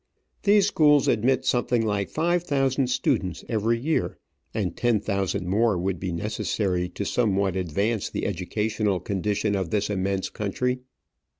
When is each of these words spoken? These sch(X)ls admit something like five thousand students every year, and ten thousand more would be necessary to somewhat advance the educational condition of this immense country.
These 0.41 0.71
sch(X)ls 0.71 1.07
admit 1.07 1.45
something 1.45 1.85
like 1.85 2.09
five 2.09 2.41
thousand 2.41 2.87
students 2.87 3.45
every 3.47 3.77
year, 3.79 4.17
and 4.51 4.75
ten 4.75 4.99
thousand 4.99 5.47
more 5.47 5.77
would 5.77 5.99
be 5.99 6.11
necessary 6.11 6.89
to 6.89 7.05
somewhat 7.05 7.55
advance 7.55 8.09
the 8.09 8.25
educational 8.25 8.99
condition 8.99 9.53
of 9.55 9.69
this 9.69 9.91
immense 9.91 10.29
country. 10.31 10.79